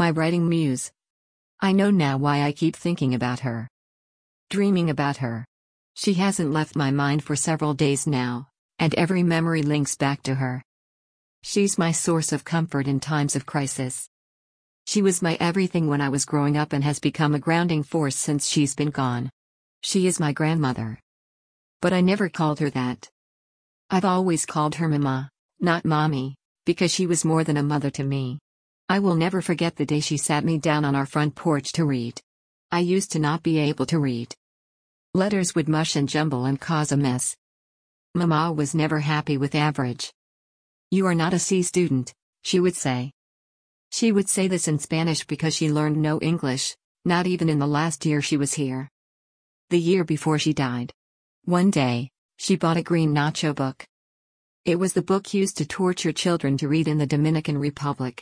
[0.00, 0.90] My writing muse.
[1.60, 3.68] I know now why I keep thinking about her.
[4.48, 5.44] Dreaming about her.
[5.92, 10.36] She hasn't left my mind for several days now, and every memory links back to
[10.36, 10.64] her.
[11.42, 14.08] She's my source of comfort in times of crisis.
[14.86, 18.16] She was my everything when I was growing up and has become a grounding force
[18.16, 19.28] since she's been gone.
[19.82, 20.98] She is my grandmother.
[21.82, 23.10] But I never called her that.
[23.90, 25.28] I've always called her Mama,
[25.60, 28.38] not Mommy, because she was more than a mother to me.
[28.90, 31.84] I will never forget the day she sat me down on our front porch to
[31.84, 32.20] read.
[32.72, 34.34] I used to not be able to read.
[35.14, 37.36] Letters would mush and jumble and cause a mess.
[38.16, 40.12] Mama was never happy with average.
[40.90, 43.12] You are not a C student, she would say.
[43.92, 47.68] She would say this in Spanish because she learned no English, not even in the
[47.68, 48.90] last year she was here.
[49.68, 50.92] The year before she died.
[51.44, 53.86] One day, she bought a green nacho book.
[54.64, 58.20] It was the book used to torture children to read in the Dominican Republic.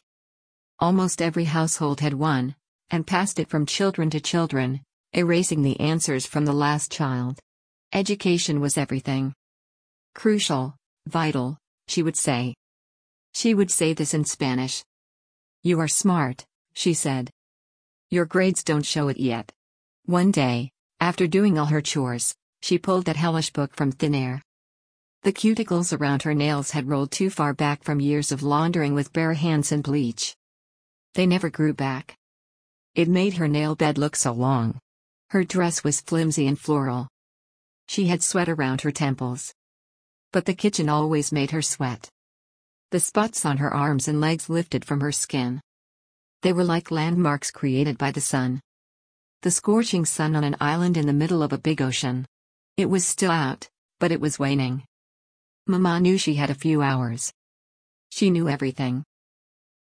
[0.80, 2.55] Almost every household had one,
[2.88, 4.80] and passed it from children to children,
[5.12, 7.41] erasing the answers from the last child.
[7.92, 9.34] Education was everything.
[10.14, 10.77] Crucial,
[11.08, 11.58] vital,
[11.89, 12.55] she would say.
[13.34, 14.84] She would say this in Spanish.
[15.64, 17.30] You are smart, she said.
[18.08, 19.50] Your grades don't show it yet.
[20.06, 24.42] One day, after doing all her chores, she pulled that hellish book from thin air.
[25.24, 29.12] The cuticles around her nails had rolled too far back from years of laundering with
[29.12, 30.36] bare hands and bleach.
[31.14, 32.17] They never grew back.
[32.95, 34.81] It made her nail bed look so long.
[35.31, 37.09] Her dress was flimsy and floral.
[37.87, 39.55] She had sweat around her temples.
[40.33, 42.11] But the kitchen always made her sweat.
[42.91, 45.61] The spots on her arms and legs lifted from her skin.
[46.42, 48.61] They were like landmarks created by the sun.
[49.42, 52.27] The scorching sun on an island in the middle of a big ocean.
[52.77, 54.84] It was still out, but it was waning.
[55.67, 57.33] Mama knew she had a few hours.
[58.11, 59.05] She knew everything.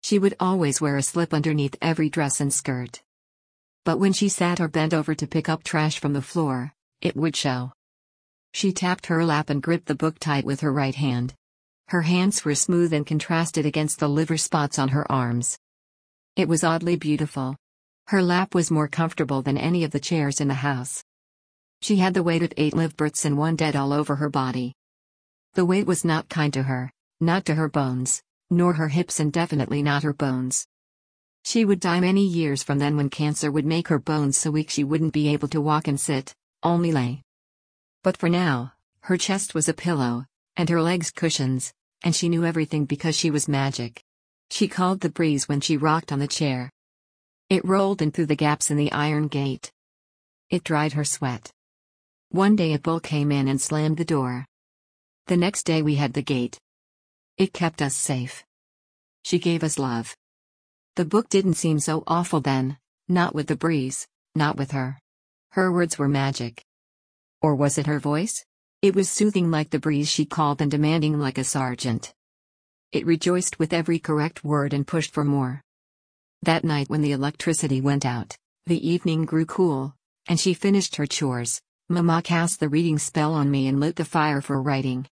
[0.04, 3.02] She would always wear a slip underneath every dress and skirt.
[3.84, 7.16] But when she sat or bent over to pick up trash from the floor, it
[7.16, 7.72] would show.
[8.54, 11.34] She tapped her lap and gripped the book tight with her right hand.
[11.90, 15.58] Her hands were smooth and contrasted against the liver spots on her arms.
[16.36, 17.56] It was oddly beautiful.
[18.08, 21.04] Her lap was more comfortable than any of the chairs in the house.
[21.82, 24.74] She had the weight of eight live births and one dead all over her body.
[25.54, 29.32] The weight was not kind to her, not to her bones nor her hips and
[29.32, 30.68] definitely not her bones.
[31.44, 34.70] She would die many years from then when cancer would make her bones so weak
[34.70, 37.24] she wouldn't be able to walk and sit, only lay.
[38.04, 40.26] But for now, her chest was a pillow,
[40.58, 44.04] and her legs cushions, and she knew everything because she was magic.
[44.50, 46.72] She called the breeze when she rocked on the chair.
[47.50, 49.72] It rolled in through the gaps in the iron gate.
[50.50, 51.52] It dried her sweat.
[52.30, 54.46] One day a bull came in and slammed the door.
[55.28, 56.60] The next day we had the gate.
[57.38, 58.44] It kept us safe.
[59.24, 60.16] She gave us love.
[60.96, 62.78] The book didn't seem so awful then,
[63.08, 65.00] not with the breeze, not with her.
[65.52, 66.64] Her words were magic.
[67.42, 68.44] Or was it her voice?
[68.82, 72.12] It was soothing like the breeze she called and demanding like a sergeant.
[72.92, 75.62] It rejoiced with every correct word and pushed for more.
[76.42, 79.94] That night when the electricity went out, the evening grew cool,
[80.28, 81.62] and she finished her chores.
[81.88, 85.08] Mama cast the reading spell on me and lit the fire for writing.